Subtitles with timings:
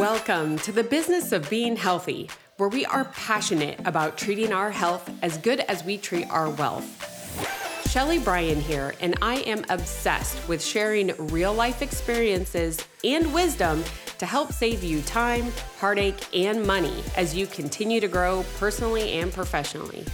[0.00, 5.10] Welcome to the business of being healthy, where we are passionate about treating our health
[5.20, 7.86] as good as we treat our wealth.
[7.90, 13.84] Sheley Brien here, and I am obsessed with sharing real life experiences and wisdom
[14.16, 19.30] to help save you time, heartache, and money as you continue to grow personally and
[19.30, 20.06] professionally.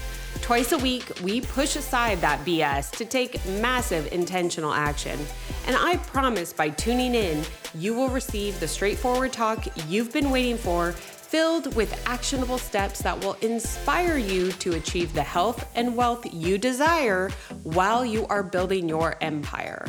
[0.46, 5.18] Twice a week, we push aside that BS to take massive intentional action.
[5.66, 7.42] And I promise by tuning in,
[7.74, 13.18] you will receive the straightforward talk you've been waiting for, filled with actionable steps that
[13.24, 17.30] will inspire you to achieve the health and wealth you desire
[17.64, 19.84] while you are building your empire.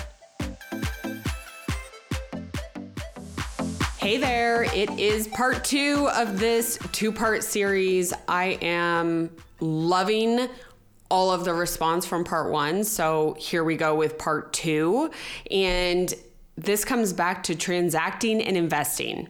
[3.99, 8.11] Hey there, it is part two of this two part series.
[8.27, 10.47] I am loving
[11.09, 12.83] all of the response from part one.
[12.83, 15.11] So here we go with part two.
[15.49, 16.13] And
[16.57, 19.29] this comes back to transacting and investing.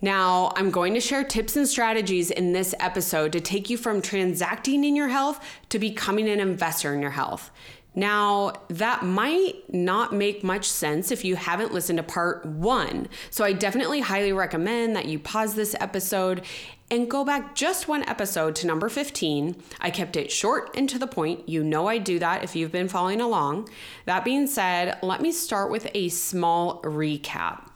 [0.00, 4.02] Now, I'm going to share tips and strategies in this episode to take you from
[4.02, 7.52] transacting in your health to becoming an investor in your health.
[7.94, 13.08] Now, that might not make much sense if you haven't listened to part one.
[13.30, 16.42] So, I definitely highly recommend that you pause this episode
[16.90, 19.56] and go back just one episode to number 15.
[19.80, 21.48] I kept it short and to the point.
[21.48, 23.70] You know I do that if you've been following along.
[24.04, 27.71] That being said, let me start with a small recap.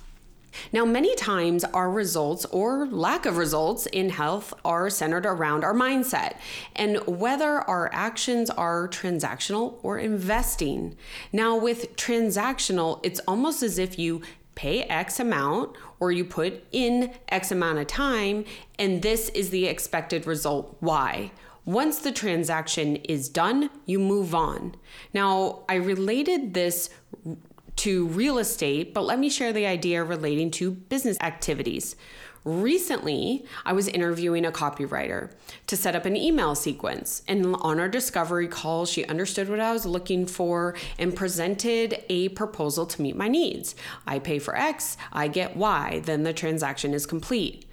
[0.72, 5.74] Now, many times our results or lack of results in health are centered around our
[5.74, 6.38] mindset
[6.74, 10.96] and whether our actions are transactional or investing.
[11.32, 14.22] Now, with transactional, it's almost as if you
[14.54, 18.44] pay X amount or you put in X amount of time,
[18.78, 21.30] and this is the expected result Y.
[21.64, 24.72] Once the transaction is done, you move on.
[25.12, 26.90] Now, I related this
[27.76, 31.96] to real estate, but let me share the idea relating to business activities.
[32.44, 35.32] Recently, I was interviewing a copywriter
[35.66, 37.22] to set up an email sequence.
[37.26, 42.28] And on our discovery call, she understood what I was looking for and presented a
[42.30, 43.74] proposal to meet my needs.
[44.06, 47.65] I pay for X, I get Y, then the transaction is complete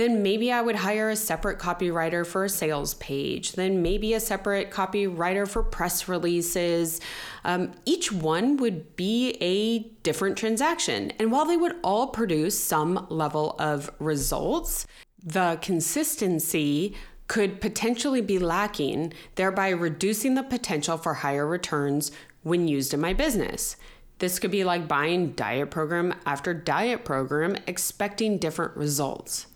[0.00, 4.20] then maybe I would hire a separate copywriter for a sales page, then maybe a
[4.20, 7.02] separate copywriter for press releases.
[7.44, 11.10] Um, each one would be a different transaction.
[11.18, 14.86] And while they would all produce some level of results,
[15.22, 16.96] the consistency
[17.28, 22.10] could potentially be lacking, thereby reducing the potential for higher returns
[22.42, 23.76] when used in my business.
[24.18, 29.46] This could be like buying diet program after diet program, expecting different results.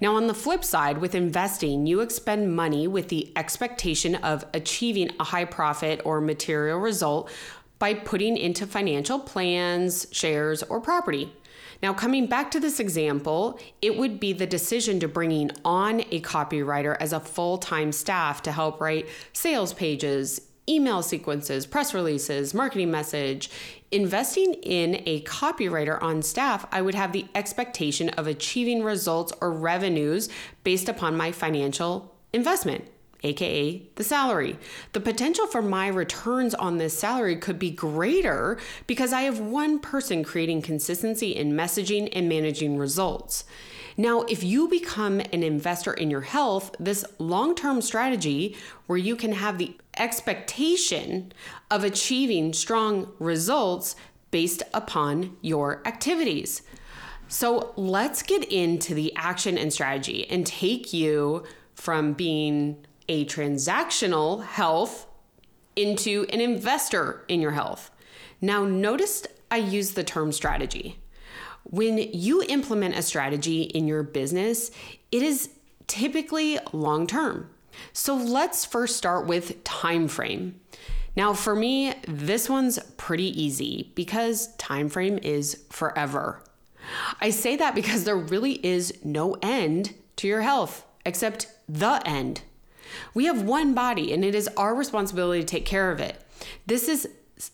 [0.00, 5.10] Now, on the flip side, with investing, you expend money with the expectation of achieving
[5.18, 7.30] a high profit or material result
[7.78, 11.32] by putting into financial plans, shares, or property.
[11.82, 16.20] Now, coming back to this example, it would be the decision to bringing on a
[16.20, 22.54] copywriter as a full time staff to help write sales pages, email sequences, press releases,
[22.54, 23.50] marketing message.
[23.90, 29.52] Investing in a copywriter on staff, I would have the expectation of achieving results or
[29.52, 30.28] revenues
[30.62, 32.84] based upon my financial investment
[33.22, 34.58] aka the salary.
[34.92, 39.78] The potential for my returns on this salary could be greater because I have one
[39.78, 43.44] person creating consistency in messaging and managing results.
[44.00, 48.56] Now, if you become an investor in your health, this long term strategy
[48.86, 51.34] where you can have the expectation
[51.70, 53.96] of achieving strong results
[54.30, 56.62] based upon your activities.
[57.28, 61.44] So, let's get into the action and strategy and take you
[61.74, 65.08] from being a transactional health
[65.76, 67.90] into an investor in your health.
[68.40, 71.00] Now, notice I use the term strategy.
[71.64, 74.70] When you implement a strategy in your business,
[75.12, 75.50] it is
[75.86, 77.50] typically long term.
[77.92, 80.60] So let's first start with time frame.
[81.16, 86.42] Now for me, this one's pretty easy because time frame is forever.
[87.20, 92.42] I say that because there really is no end to your health except the end.
[93.14, 96.24] We have one body and it is our responsibility to take care of it.
[96.66, 97.08] This is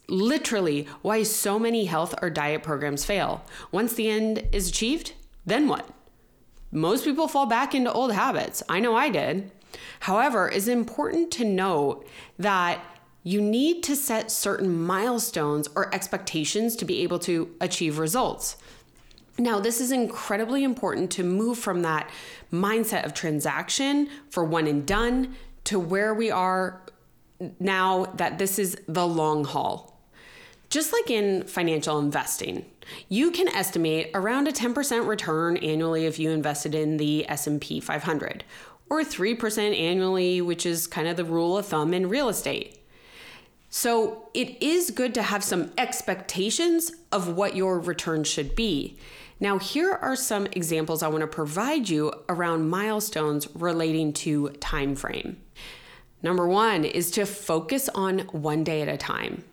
[0.08, 3.44] literally why so many health or diet programs fail.
[3.70, 5.12] Once the end is achieved,
[5.44, 5.88] then what?
[6.72, 8.62] Most people fall back into old habits.
[8.68, 9.50] I know I did.
[10.00, 12.06] However, it's important to note
[12.38, 12.84] that
[13.22, 18.56] you need to set certain milestones or expectations to be able to achieve results.
[19.38, 22.08] Now, this is incredibly important to move from that
[22.52, 25.34] mindset of transaction for one and done
[25.64, 26.80] to where we are
[27.58, 29.96] now that this is the long haul.
[30.68, 32.66] Just like in financial investing,
[33.08, 38.44] you can estimate around a 10% return annually if you invested in the S&P 500
[38.90, 42.78] or 3% annually, which is kind of the rule of thumb in real estate.
[43.68, 48.96] So, it is good to have some expectations of what your return should be.
[49.40, 54.94] Now, here are some examples I want to provide you around milestones relating to time
[54.94, 55.38] frame.
[56.26, 59.44] Number 1 is to focus on one day at a time.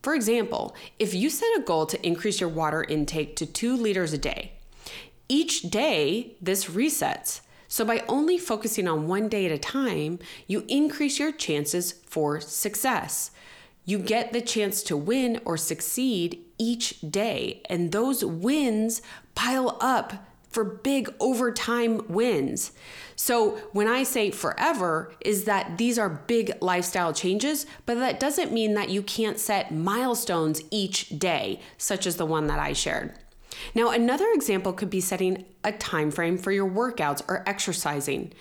[0.00, 4.12] For example, if you set a goal to increase your water intake to 2 liters
[4.12, 4.52] a day,
[5.28, 7.40] each day this resets.
[7.66, 12.40] So, by only focusing on one day at a time, you increase your chances for
[12.40, 13.32] success.
[13.84, 19.02] You get the chance to win or succeed each day, and those wins
[19.34, 22.72] pile up for big overtime wins.
[23.16, 28.52] So, when I say forever, is that these are big lifestyle changes, but that doesn't
[28.52, 33.14] mean that you can't set milestones each day, such as the one that I shared.
[33.74, 38.32] Now, another example could be setting a time frame for your workouts or exercising.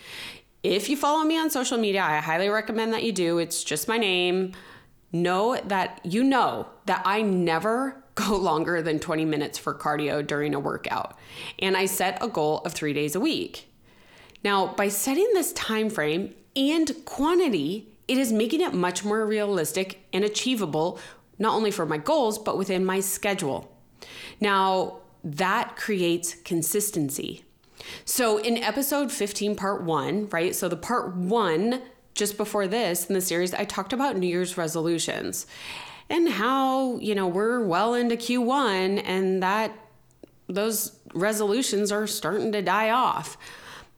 [0.63, 3.37] If you follow me on social media, I highly recommend that you do.
[3.37, 4.53] It's just my name.
[5.11, 10.53] Know that you know that I never go longer than 20 minutes for cardio during
[10.53, 11.17] a workout.
[11.59, 13.67] And I set a goal of 3 days a week.
[14.43, 20.05] Now, by setting this time frame and quantity, it is making it much more realistic
[20.13, 20.99] and achievable
[21.37, 23.71] not only for my goals but within my schedule.
[24.39, 27.43] Now, that creates consistency.
[28.05, 30.55] So, in episode 15, part one, right?
[30.55, 31.81] So, the part one,
[32.13, 35.45] just before this in the series, I talked about New Year's resolutions
[36.09, 39.71] and how, you know, we're well into Q1 and that
[40.47, 43.37] those resolutions are starting to die off.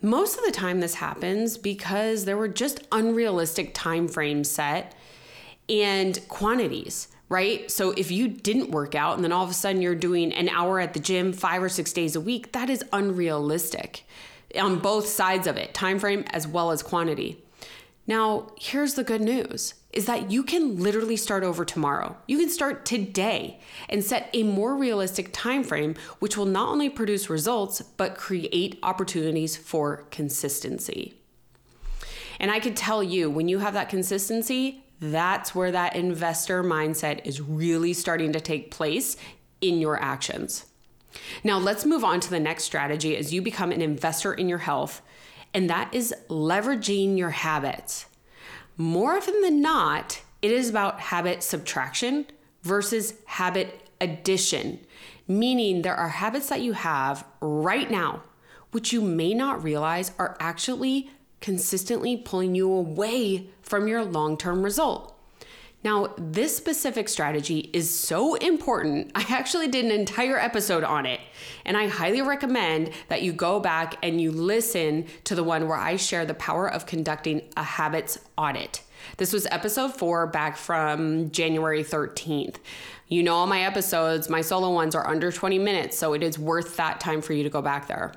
[0.02, 4.96] Most of the time this happens because there were just unrealistic time frames set
[5.70, 7.70] and quantities, right?
[7.72, 10.50] So if you didn't work out and then all of a sudden you're doing an
[10.50, 14.04] hour at the gym 5 or 6 days a week, that is unrealistic
[14.60, 17.42] on both sides of it, time frame as well as quantity.
[18.08, 22.16] Now, here's the good news is that you can literally start over tomorrow.
[22.26, 23.60] You can start today
[23.90, 28.80] and set a more realistic time frame which will not only produce results but create
[28.84, 31.16] opportunities for consistency.
[32.40, 37.26] And I could tell you when you have that consistency, that's where that investor mindset
[37.26, 39.18] is really starting to take place
[39.60, 40.66] in your actions.
[41.44, 44.60] Now, let's move on to the next strategy as you become an investor in your
[44.60, 45.02] health
[45.54, 48.06] and that is leveraging your habits.
[48.78, 52.26] More often than not, it is about habit subtraction
[52.64, 54.80] versus habit addition,
[55.28, 58.24] meaning there are habits that you have right now,
[58.72, 61.12] which you may not realize are actually
[61.42, 65.11] consistently pulling you away from your long term result.
[65.84, 69.12] Now, this specific strategy is so important.
[69.16, 71.20] I actually did an entire episode on it,
[71.66, 75.78] and I highly recommend that you go back and you listen to the one where
[75.78, 78.84] I share the power of conducting a habits audit.
[79.18, 82.58] This was episode four back from January 13th.
[83.08, 86.38] You know, all my episodes, my solo ones are under 20 minutes, so it is
[86.38, 88.14] worth that time for you to go back there.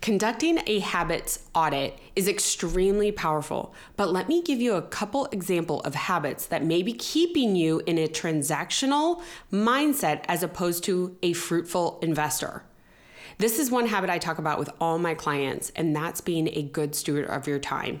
[0.00, 5.82] Conducting a habits audit is extremely powerful, but let me give you a couple example
[5.82, 9.20] of habits that may be keeping you in a transactional
[9.52, 12.62] mindset as opposed to a fruitful investor.
[13.36, 16.62] This is one habit I talk about with all my clients, and that's being a
[16.62, 18.00] good steward of your time.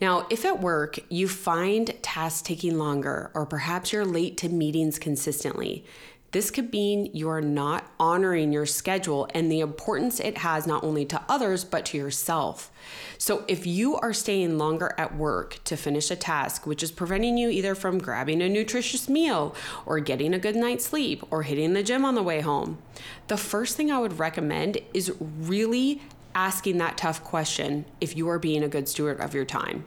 [0.00, 4.98] Now, if at work you find tasks taking longer, or perhaps you're late to meetings
[4.98, 5.84] consistently,
[6.32, 10.84] this could mean you are not honoring your schedule and the importance it has not
[10.84, 12.70] only to others, but to yourself.
[13.18, 17.36] So, if you are staying longer at work to finish a task, which is preventing
[17.36, 21.72] you either from grabbing a nutritious meal or getting a good night's sleep or hitting
[21.72, 22.78] the gym on the way home,
[23.26, 26.00] the first thing I would recommend is really
[26.34, 29.84] asking that tough question if you are being a good steward of your time.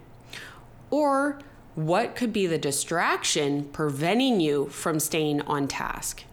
[0.91, 1.39] Or,
[1.75, 6.23] what could be the distraction preventing you from staying on task?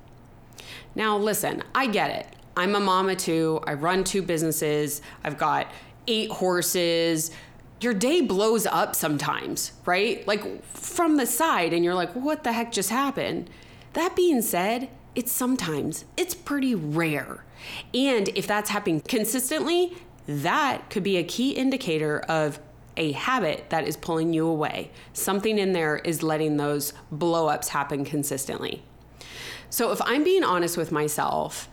[0.95, 2.27] Now, listen, I get it.
[2.57, 3.61] I'm a mama too.
[3.67, 5.03] I run two businesses.
[5.25, 5.71] I've got
[6.07, 7.31] eight horses.
[7.81, 10.27] Your day blows up sometimes, right?
[10.27, 13.49] Like from the side, and you're like, what the heck just happened?
[13.95, 17.45] That being said, it's sometimes, it's pretty rare.
[17.95, 19.97] And if that's happening consistently,
[20.27, 22.61] that could be a key indicator of
[22.97, 24.91] a habit that is pulling you away.
[25.12, 28.83] Something in there is letting those blow ups happen consistently.
[29.71, 31.69] So if I'm being honest with myself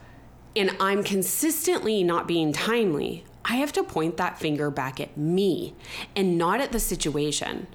[0.55, 5.73] and I'm consistently not being timely, I have to point that finger back at me
[6.15, 7.67] and not at the situation.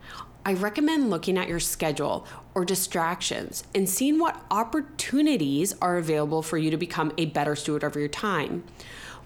[0.45, 6.59] I recommend looking at your schedule or distractions and seeing what opportunities are available for
[6.59, 8.65] you to become a better steward of your time.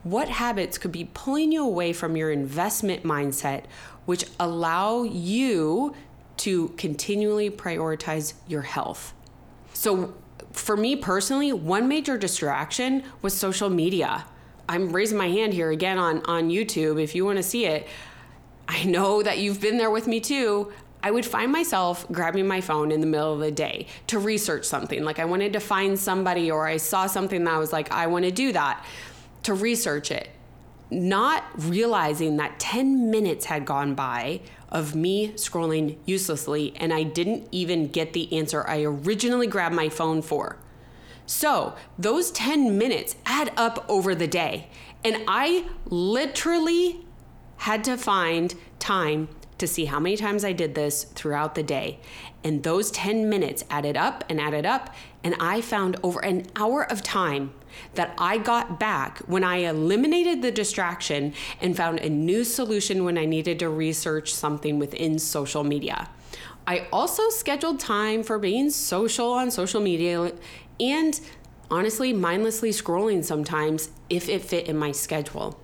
[0.03, 3.65] What habits could be pulling you away from your investment mindset,
[4.05, 5.95] which allow you
[6.39, 9.13] to continually prioritize your health?
[9.73, 10.15] So,
[10.59, 14.25] for me personally, one major distraction was social media.
[14.69, 17.87] I'm raising my hand here again on, on YouTube if you want to see it.
[18.69, 20.73] I know that you've been there with me too.
[21.03, 24.65] I would find myself grabbing my phone in the middle of the day to research
[24.65, 25.05] something.
[25.05, 28.09] Like I wanted to find somebody, or I saw something that I was like, I
[28.09, 28.85] want to do that,
[29.45, 30.29] to research it.
[30.91, 37.49] Not realizing that 10 minutes had gone by of me scrolling uselessly, and I didn't
[37.51, 40.59] even get the answer I originally grabbed my phone for.
[41.27, 44.69] So, those 10 minutes add up over the day.
[45.05, 47.05] And I literally
[47.59, 49.29] had to find time
[49.59, 51.99] to see how many times I did this throughout the day.
[52.45, 54.95] And those 10 minutes added up and added up.
[55.25, 57.55] And I found over an hour of time
[57.95, 63.19] that I got back when I eliminated the distraction and found a new solution when
[63.19, 66.09] I needed to research something within social media.
[66.67, 70.33] I also scheduled time for being social on social media
[70.79, 71.21] and
[71.71, 75.59] honestly, mindlessly scrolling sometimes if it fit in my schedule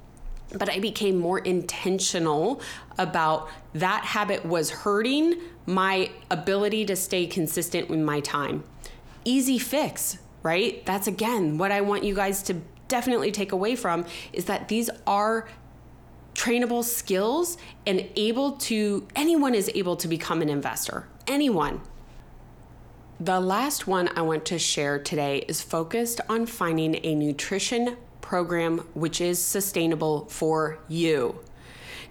[0.57, 2.61] but I became more intentional
[2.99, 8.65] about that habit was hurting my ability to stay consistent with my time.
[9.25, 10.85] Easy fix, right?
[10.85, 14.91] That's again what I want you guys to definitely take away from is that these
[15.07, 15.49] are
[16.35, 17.57] trainable skills
[17.87, 21.07] and able to anyone is able to become an investor.
[21.27, 21.81] Anyone.
[23.21, 27.97] The last one I want to share today is focused on finding a nutrition
[28.33, 31.39] program which is sustainable for you.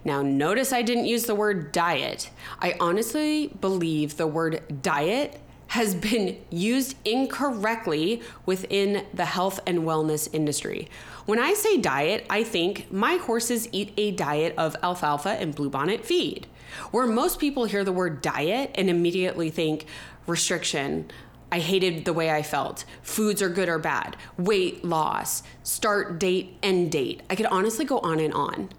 [0.05, 2.29] Now, notice I didn't use the word diet.
[2.59, 10.29] I honestly believe the word diet has been used incorrectly within the health and wellness
[10.31, 10.87] industry.
[11.25, 16.05] When I say diet, I think my horses eat a diet of alfalfa and bluebonnet
[16.05, 16.45] feed.
[16.91, 19.87] Where most people hear the word diet and immediately think
[20.27, 21.09] restriction,
[21.51, 22.85] I hated the way I felt.
[23.01, 24.15] Foods are good or bad.
[24.37, 27.21] Weight loss, start date, end date.
[27.29, 28.69] I could honestly go on and on.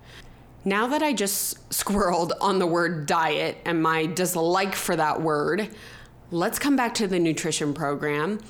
[0.65, 5.69] Now that I just squirreled on the word diet and my dislike for that word,
[6.31, 8.41] let's come back to the nutrition program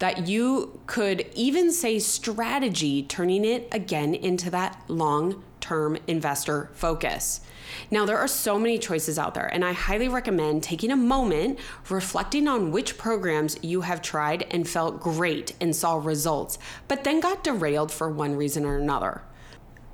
[0.00, 7.42] that you could even say strategy, turning it again into that long term investor focus.
[7.90, 11.58] Now, there are so many choices out there, and I highly recommend taking a moment
[11.88, 17.20] reflecting on which programs you have tried and felt great and saw results, but then
[17.20, 19.22] got derailed for one reason or another.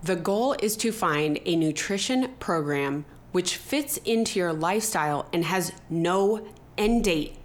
[0.02, 5.72] The goal is to find a nutrition program which fits into your lifestyle and has
[5.90, 6.46] no
[6.78, 7.36] end date.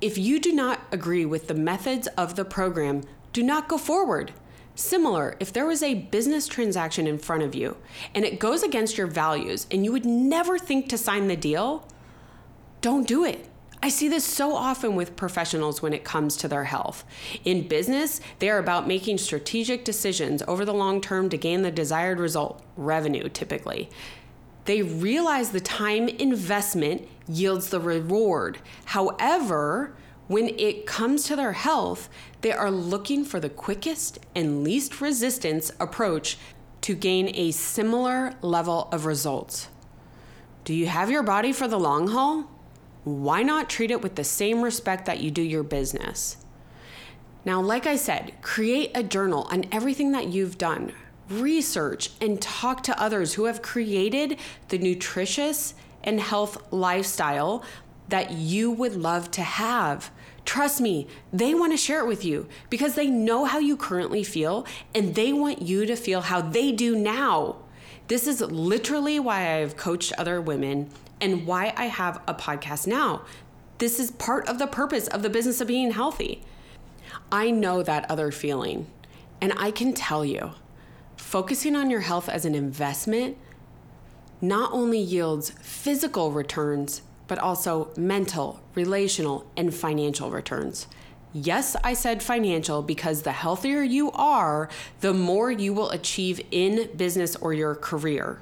[0.00, 4.32] If you do not agree with the methods of the program, do not go forward.
[4.74, 7.78] Similar, if there was a business transaction in front of you
[8.14, 11.88] and it goes against your values and you would never think to sign the deal,
[12.82, 13.48] don't do it.
[13.82, 17.04] I see this so often with professionals when it comes to their health.
[17.44, 21.70] In business, they are about making strategic decisions over the long term to gain the
[21.70, 23.88] desired result, revenue typically.
[24.66, 28.58] They realize the time investment yields the reward.
[28.86, 29.94] However,
[30.28, 32.08] when it comes to their health,
[32.40, 36.38] they are looking for the quickest and least resistance approach
[36.82, 39.68] to gain a similar level of results.
[40.64, 42.50] Do you have your body for the long haul?
[43.04, 46.38] Why not treat it with the same respect that you do your business?
[47.44, 50.92] Now, like I said, create a journal on everything that you've done.
[51.30, 55.74] Research and talk to others who have created the nutritious
[56.06, 57.62] and health lifestyle
[58.08, 60.10] that you would love to have.
[60.44, 64.22] Trust me, they want to share it with you because they know how you currently
[64.22, 67.56] feel and they want you to feel how they do now.
[68.06, 72.86] This is literally why I have coached other women and why I have a podcast
[72.86, 73.22] now.
[73.78, 76.42] This is part of the purpose of the business of being healthy.
[77.32, 78.86] I know that other feeling,
[79.40, 80.52] and I can tell you,
[81.16, 83.36] focusing on your health as an investment
[84.40, 90.86] not only yields physical returns, but also mental, relational, and financial returns.
[91.32, 96.88] Yes, I said financial because the healthier you are, the more you will achieve in
[96.96, 98.40] business or your career.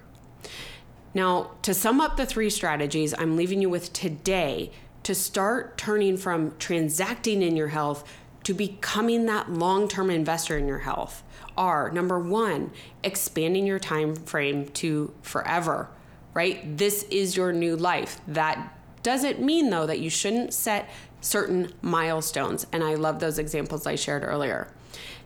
[1.12, 4.70] Now, to sum up the three strategies I'm leaving you with today
[5.04, 8.04] to start turning from transacting in your health
[8.44, 11.22] to becoming that long-term investor in your health
[11.56, 12.70] are number 1,
[13.02, 15.88] expanding your time frame to forever,
[16.32, 16.76] right?
[16.76, 18.20] This is your new life.
[18.26, 20.88] That Doesn't mean though that you shouldn't set
[21.20, 22.66] certain milestones.
[22.72, 24.68] And I love those examples I shared earlier.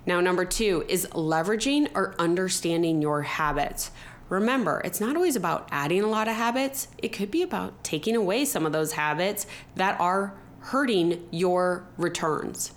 [0.07, 3.91] Now, number two is leveraging or understanding your habits.
[4.29, 8.15] Remember, it's not always about adding a lot of habits, it could be about taking
[8.15, 12.73] away some of those habits that are hurting your returns.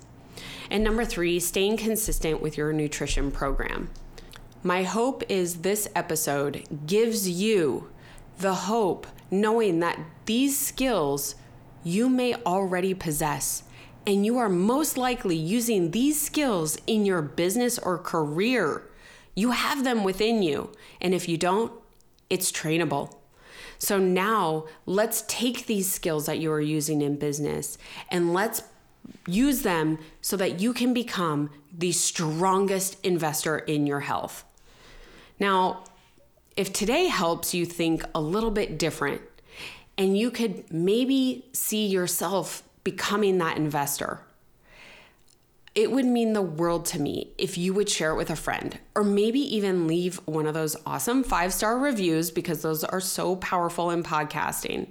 [0.70, 3.90] And number three, staying consistent with your nutrition program.
[4.62, 7.90] My hope is this episode gives you
[8.38, 11.34] the hope knowing that these skills
[11.84, 13.64] you may already possess,
[14.06, 18.88] and you are most likely using these skills in your business or career.
[19.34, 21.72] You have them within you, and if you don't,
[22.30, 23.16] it's trainable.
[23.78, 27.78] So now let's take these skills that you are using in business
[28.10, 28.62] and let's
[29.26, 34.44] use them so that you can become the strongest investor in your health.
[35.38, 35.84] Now,
[36.56, 39.22] if today helps you think a little bit different
[39.96, 44.20] and you could maybe see yourself becoming that investor,
[45.74, 48.78] it would mean the world to me if you would share it with a friend
[48.94, 53.36] or maybe even leave one of those awesome five star reviews because those are so
[53.36, 54.90] powerful in podcasting.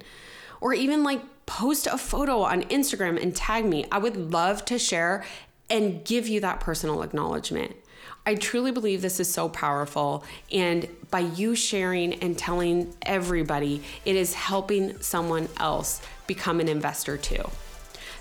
[0.60, 3.86] Or even like post a photo on Instagram and tag me.
[3.90, 5.24] I would love to share
[5.68, 7.74] and give you that personal acknowledgement.
[8.24, 10.24] I truly believe this is so powerful.
[10.52, 17.16] And by you sharing and telling everybody, it is helping someone else become an investor
[17.16, 17.50] too.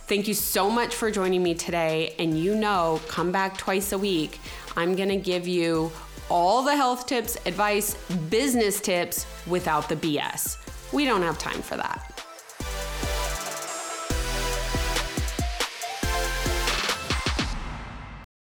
[0.08, 2.16] Thank you so much for joining me today.
[2.20, 4.40] And you know, come back twice a week.
[4.76, 5.92] I'm going to give you
[6.30, 7.94] all the health tips, advice,
[8.30, 10.58] business tips without the BS.
[10.92, 12.11] We don't have time for that.